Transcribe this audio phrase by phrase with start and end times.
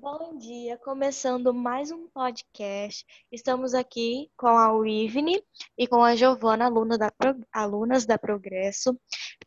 [0.00, 3.04] Bom dia, começando mais um podcast.
[3.32, 5.42] Estamos aqui com a Wivne
[5.76, 7.12] e com a Giovana, aluna da,
[7.52, 8.96] alunas da Progresso,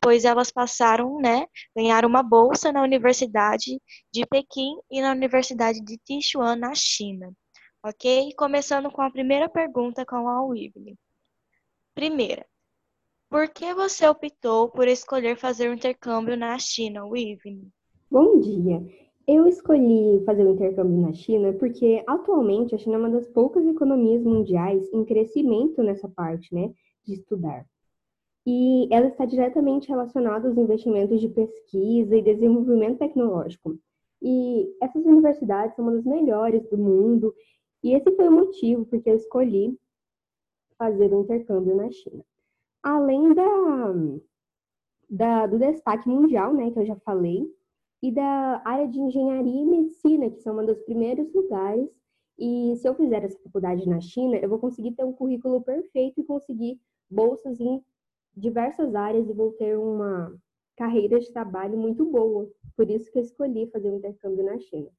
[0.01, 3.81] pois elas passaram, né, ganhar uma bolsa na Universidade
[4.11, 7.31] de Pequim e na Universidade de Sichuan, na China.
[7.81, 8.33] Ok?
[8.35, 10.97] Começando com a primeira pergunta com a Wivne.
[11.95, 12.45] Primeira,
[13.29, 17.71] por que você optou por escolher fazer um intercâmbio na China, Wivne?
[18.09, 19.10] Bom dia.
[19.33, 23.29] Eu escolhi fazer o um intercâmbio na China porque atualmente a China é uma das
[23.29, 26.73] poucas economias mundiais em crescimento nessa parte, né,
[27.05, 27.65] de estudar.
[28.45, 33.79] E ela está diretamente relacionada aos investimentos de pesquisa e desenvolvimento tecnológico.
[34.21, 37.33] E essas universidades são uma das melhores do mundo,
[37.81, 39.79] e esse foi o motivo porque eu escolhi
[40.77, 42.21] fazer o um intercâmbio na China.
[42.83, 43.93] Além da,
[45.09, 47.49] da, do destaque mundial, né, que eu já falei,
[48.01, 51.89] e da área de engenharia e medicina, que são um dos primeiros lugares.
[52.37, 56.19] E se eu fizer essa faculdade na China, eu vou conseguir ter um currículo perfeito
[56.19, 57.83] e conseguir bolsas em
[58.35, 60.35] diversas áreas e vou ter uma
[60.75, 62.49] carreira de trabalho muito boa.
[62.75, 64.89] Por isso que eu escolhi fazer um intercâmbio na China.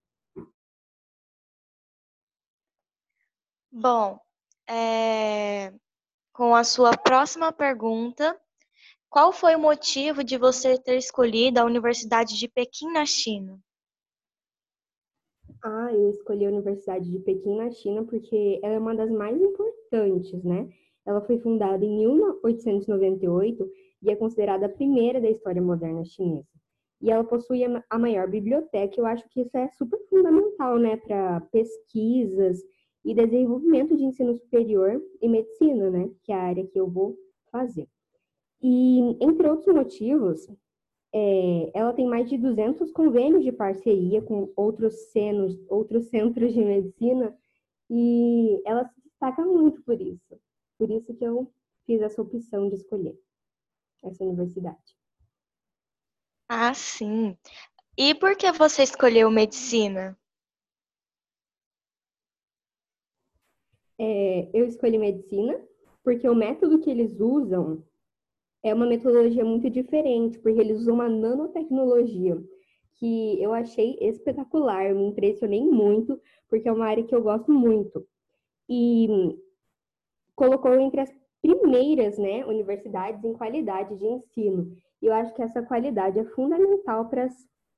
[3.72, 4.20] Bom,
[4.68, 5.72] é...
[6.32, 8.38] com a sua próxima pergunta,
[9.12, 13.60] qual foi o motivo de você ter escolhido a Universidade de Pequim na China?
[15.62, 19.38] Ah, eu escolhi a Universidade de Pequim na China porque ela é uma das mais
[19.38, 20.66] importantes, né?
[21.04, 26.48] Ela foi fundada em 1898 e é considerada a primeira da história moderna chinesa.
[26.98, 28.98] E ela possui a maior biblioteca.
[28.98, 32.62] Eu acho que isso é super fundamental, né, para pesquisas
[33.04, 37.14] e desenvolvimento de ensino superior e medicina, né, que é a área que eu vou
[37.50, 37.86] fazer.
[38.62, 40.46] E, entre outros motivos,
[41.12, 46.64] é, ela tem mais de 200 convênios de parceria com outros, cenos, outros centros de
[46.64, 47.36] medicina
[47.90, 50.40] e ela se destaca muito por isso.
[50.78, 51.52] Por isso que eu
[51.84, 53.18] fiz essa opção de escolher
[54.02, 54.96] essa universidade.
[56.48, 57.36] Ah, sim.
[57.96, 60.18] E por que você escolheu medicina?
[63.98, 65.60] É, eu escolhi medicina
[66.02, 67.84] porque o método que eles usam
[68.62, 72.40] é uma metodologia muito diferente, porque eles usam uma nanotecnologia
[72.94, 78.06] que eu achei espetacular, me impressionei muito, porque é uma área que eu gosto muito.
[78.68, 79.08] E
[80.36, 84.76] colocou entre as primeiras né, universidades em qualidade de ensino.
[85.00, 87.34] E eu acho que essa qualidade é fundamental para as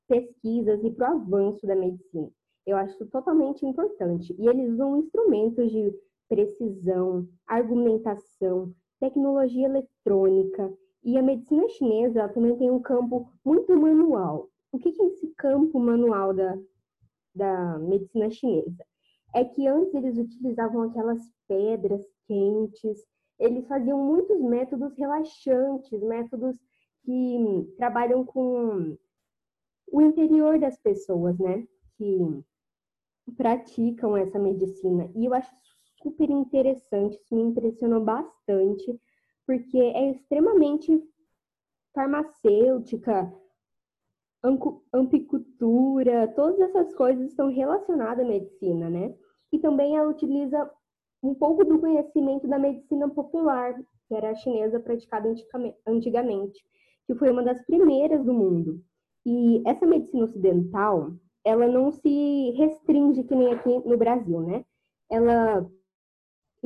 [0.07, 2.29] pesquisas e para o avanço da medicina.
[2.65, 4.35] Eu acho totalmente importante.
[4.37, 5.91] E eles usam instrumentos de
[6.29, 8.73] precisão, argumentação,
[9.05, 10.73] tecnologia eletrônica
[11.03, 14.49] e a medicina chinesa também tem um campo muito manual.
[14.71, 16.57] O que é esse campo manual da,
[17.33, 18.83] da medicina chinesa?
[19.33, 23.05] É que antes eles utilizavam aquelas pedras quentes,
[23.37, 26.57] eles faziam muitos métodos relaxantes, métodos
[27.03, 28.97] que trabalham com
[29.91, 31.67] o interior das pessoas, né?
[31.97, 32.17] Que
[33.37, 35.11] praticam essa medicina.
[35.15, 35.51] E eu acho
[36.05, 38.99] super interessante, isso me impressionou bastante,
[39.47, 41.03] porque é extremamente
[41.95, 43.33] farmacêutica,
[44.93, 49.15] ampicultura, todas essas coisas estão relacionadas à medicina, né?
[49.51, 50.69] E também ela utiliza
[51.23, 53.73] um pouco do conhecimento da medicina popular,
[54.07, 55.33] que era a chinesa praticada
[55.87, 56.63] antigamente,
[57.07, 58.79] que foi uma das primeiras do mundo.
[59.25, 61.13] E essa medicina ocidental,
[61.43, 64.63] ela não se restringe que nem aqui no Brasil, né?
[65.09, 65.67] Ela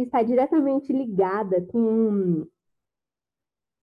[0.04, 2.48] está diretamente ligada com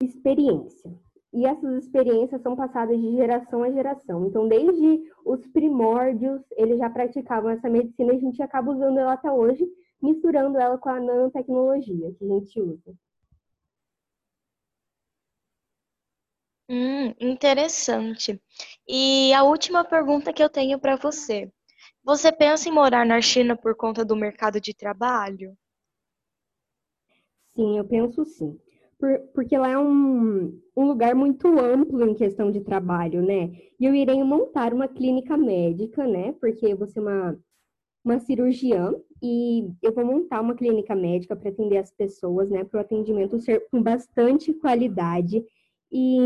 [0.02, 0.92] experiência.
[1.32, 4.26] E essas experiências são passadas de geração a geração.
[4.26, 9.12] Então, desde os primórdios, eles já praticavam essa medicina e a gente acaba usando ela
[9.12, 9.66] até hoje,
[10.00, 12.94] misturando ela com a nanotecnologia que a gente usa.
[16.68, 18.40] Hum, interessante.
[18.88, 21.52] E a última pergunta que eu tenho para você.
[22.04, 25.56] Você pensa em morar na China por conta do mercado de trabalho?
[27.56, 28.58] Sim, eu penso sim.
[28.98, 33.50] Por, porque lá é um, um lugar muito amplo em questão de trabalho, né?
[33.78, 36.32] E eu irei montar uma clínica médica, né?
[36.40, 37.38] Porque eu vou ser uma,
[38.04, 42.64] uma cirurgiã e eu vou montar uma clínica médica para atender as pessoas, né?
[42.64, 45.44] Para o atendimento ser com bastante qualidade.
[45.92, 46.18] E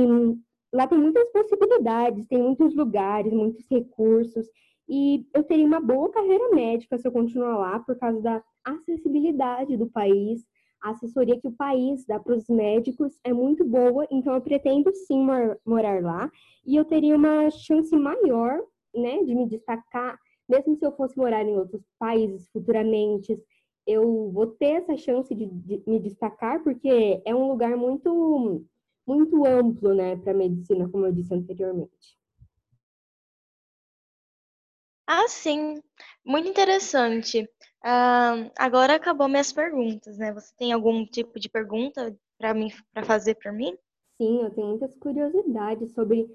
[0.73, 4.47] lá tem muitas possibilidades, tem muitos lugares, muitos recursos.
[4.89, 9.77] E eu teria uma boa carreira médica se eu continuar lá por causa da acessibilidade
[9.77, 10.45] do país,
[10.83, 14.93] a assessoria que o país dá para os médicos é muito boa, então eu pretendo
[14.95, 15.25] sim
[15.65, 16.31] morar lá
[16.67, 18.61] e eu teria uma chance maior,
[18.95, 20.19] né, de me destacar
[20.51, 23.39] mesmo se eu fosse morar em outros países futuramente,
[23.87, 28.65] eu vou ter essa chance de, de me destacar, porque é um lugar muito,
[29.07, 32.19] muito amplo, né, para medicina, como eu disse anteriormente.
[35.07, 35.81] Ah, sim,
[36.25, 37.49] muito interessante.
[37.83, 40.33] Uh, agora acabou minhas perguntas, né?
[40.33, 43.77] Você tem algum tipo de pergunta para mim para fazer para mim?
[44.19, 46.31] Sim, eu tenho muitas curiosidades sobre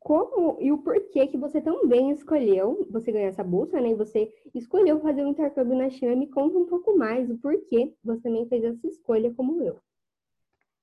[0.00, 3.90] como e o porquê que você também escolheu, você ganhou essa bolsa, né?
[3.90, 6.16] E você escolheu fazer um intercâmbio na China.
[6.16, 9.78] Me conta um pouco mais o porquê você também fez essa escolha como eu.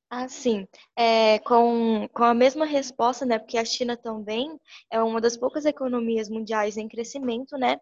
[0.09, 0.65] Ah, sim.
[0.97, 3.37] É, com, com a mesma resposta, né?
[3.37, 4.57] Porque a China também
[4.89, 7.77] é uma das poucas economias mundiais em crescimento, né?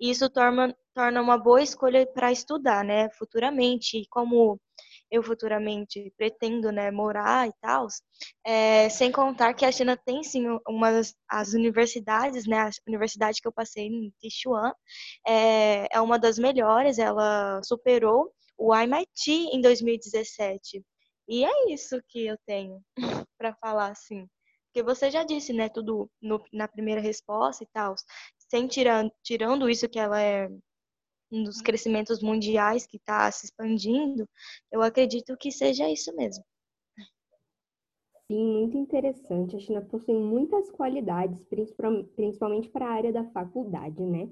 [0.00, 3.08] E isso torna, torna uma boa escolha para estudar, né?
[3.10, 4.04] Futuramente.
[4.10, 4.60] Como
[5.10, 7.86] eu futuramente pretendo, né, morar e tal,
[8.44, 13.40] é, sem contar que a China tem sim uma das as universidades, né, a universidade
[13.42, 14.72] que eu passei em Sichuan
[15.26, 20.84] é, é uma das melhores, ela superou o MIT em 2017.
[21.28, 22.82] E é isso que eu tenho
[23.38, 24.26] para falar assim.
[24.66, 27.94] Porque você já disse, né, tudo no, na primeira resposta e tal,
[28.50, 30.48] sem tirando, tirando isso que ela é
[31.30, 34.26] um dos crescimentos mundiais que está se expandindo,
[34.72, 36.44] eu acredito que seja isso mesmo.
[38.26, 39.56] Sim, muito interessante.
[39.56, 44.28] A China possui muitas qualidades, principalmente para a área da faculdade, né?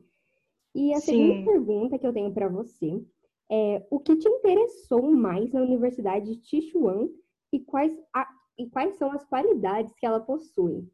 [0.75, 1.33] E a Sim.
[1.33, 3.03] segunda pergunta que eu tenho para você
[3.51, 7.09] é o que te interessou mais na Universidade de Sichuan
[7.53, 8.29] e quais, a,
[8.59, 10.89] e quais são as qualidades que ela possui?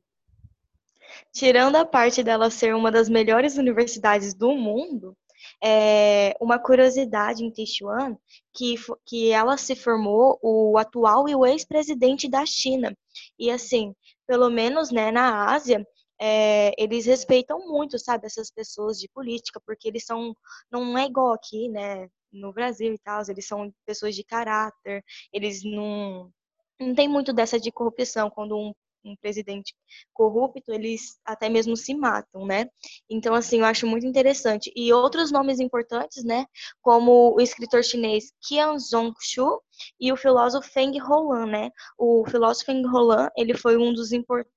[1.32, 5.16] Tirando a parte dela ser uma das melhores universidades do mundo,
[5.62, 8.16] é, uma curiosidade em Sichuan,
[8.54, 12.96] que, que ela se formou o atual e o ex-presidente da China.
[13.38, 13.94] E assim,
[14.26, 15.86] pelo menos né, na Ásia,
[16.20, 20.36] é, eles respeitam muito, sabe, essas pessoas de política, porque eles são,
[20.70, 25.62] não é igual aqui, né, no Brasil e tal, eles são pessoas de caráter, eles
[25.64, 26.32] não,
[26.80, 28.72] não tem muito dessa de corrupção, quando um
[29.04, 29.74] um presidente
[30.12, 32.68] corrupto, eles até mesmo se matam, né?
[33.10, 34.72] Então, assim, eu acho muito interessante.
[34.76, 36.46] E outros nomes importantes, né?
[36.80, 39.60] Como o escritor chinês Qian Zhongshu
[40.00, 41.70] e o filósofo Feng Holan, né?
[41.98, 44.10] O filósofo Feng Holan, ele foi um dos,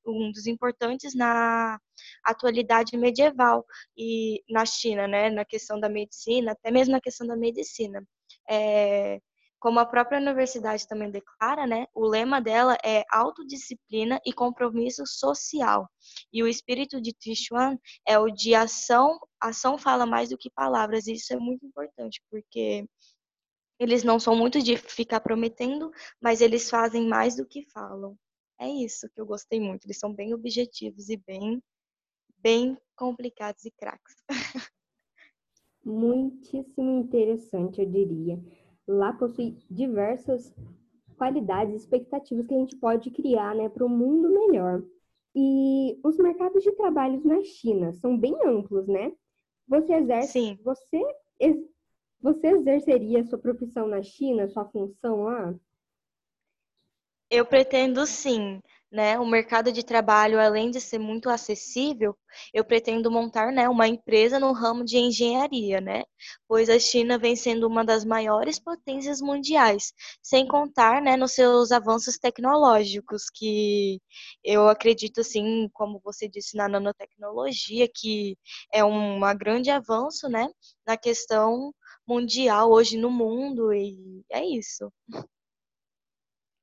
[0.05, 1.79] um dos importantes na
[2.23, 3.65] atualidade medieval
[3.97, 5.29] e na China, né?
[5.29, 8.05] Na questão da medicina, até mesmo na questão da medicina.
[8.49, 9.19] É,
[9.65, 15.89] como a própria universidade também declara, né, o lema dela é autodisciplina e compromisso social.
[16.31, 17.75] E o espírito de Tichuan
[18.07, 22.21] é o de ação, ação fala mais do que palavras, e isso é muito importante,
[22.29, 22.87] porque
[23.79, 25.89] eles não são muito de ficar prometendo,
[26.21, 28.15] mas eles fazem mais do que falam.
[28.61, 29.87] É isso que eu gostei muito.
[29.87, 31.59] Eles são bem objetivos e bem,
[32.37, 34.13] bem complicados e craques.
[35.83, 38.39] Muitíssimo interessante, eu diria
[38.87, 40.53] lá possui diversas
[41.17, 44.83] qualidades e expectativas que a gente pode criar né, para um mundo melhor.
[45.35, 49.11] E os mercados de trabalho na China são bem amplos, né?
[49.67, 50.59] Você exerce, Sim.
[50.63, 51.01] Você,
[52.21, 55.53] você exerceria sua profissão na China, sua função lá?
[57.31, 58.59] Eu pretendo sim
[58.91, 62.15] né, o mercado de trabalho, além de ser muito acessível,
[62.53, 66.03] eu pretendo montar, né, uma empresa no ramo de engenharia, né,
[66.47, 71.71] pois a China vem sendo uma das maiores potências mundiais, sem contar, né, nos seus
[71.73, 73.99] avanços tecnológicos, que
[74.43, 78.37] eu acredito, assim, como você disse, na nanotecnologia, que
[78.71, 80.47] é um grande avanço, né,
[80.87, 81.73] na questão
[82.07, 84.89] mundial hoje no mundo, e é isso.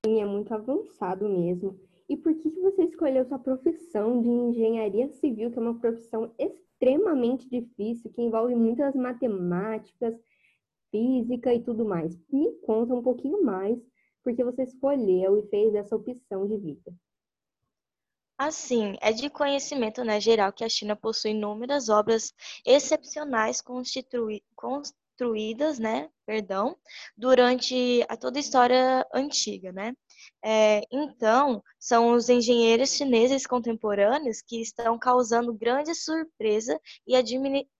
[0.05, 1.79] É muito avançado mesmo.
[2.09, 7.49] E por que você escolheu sua profissão de engenharia civil, que é uma profissão extremamente
[7.49, 10.15] difícil, que envolve muitas matemáticas,
[10.91, 12.19] física e tudo mais?
[12.29, 13.79] Me conta um pouquinho mais
[14.25, 16.93] porque você escolheu e fez essa opção de vida.
[18.37, 22.35] Assim, é de conhecimento né, geral que a China possui inúmeras obras
[22.67, 23.63] excepcionais
[25.12, 26.76] construídas, né, perdão,
[27.16, 29.92] durante a toda a história antiga, né?
[30.45, 37.14] É, então, são os engenheiros chineses contemporâneos que estão causando grande surpresa e,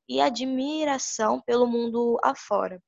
[0.08, 2.80] e admiração pelo mundo afora.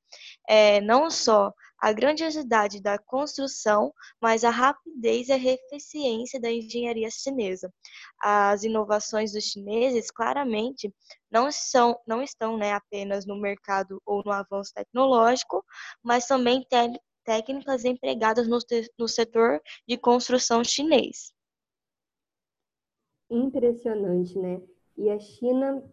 [0.47, 1.53] É, não só
[1.85, 7.71] a grandiosidade da construção, mas a rapidez e a eficiência da engenharia chinesa.
[8.19, 10.91] As inovações dos chineses claramente
[11.29, 15.63] não, são, não estão né, apenas no mercado ou no avanço tecnológico,
[16.01, 16.65] mas também
[17.23, 18.57] técnicas empregadas no,
[18.97, 21.31] no setor de construção chinês.
[23.29, 24.59] Impressionante, né?
[24.97, 25.83] E a China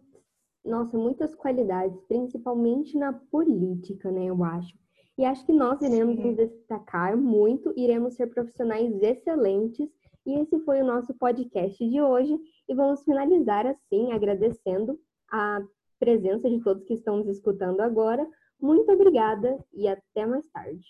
[0.65, 4.82] nossa, muitas qualidades, principalmente na política, né, eu acho.
[5.17, 6.23] E acho que nós iremos Sim.
[6.23, 9.89] nos destacar muito, iremos ser profissionais excelentes.
[10.25, 12.37] E esse foi o nosso podcast de hoje.
[12.67, 14.99] E vamos finalizar assim, agradecendo
[15.31, 15.61] a
[15.99, 18.27] presença de todos que estão nos escutando agora.
[18.59, 20.89] Muito obrigada e até mais tarde.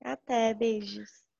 [0.00, 1.33] Até, beijos.